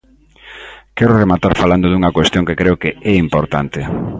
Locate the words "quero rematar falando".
0.97-1.87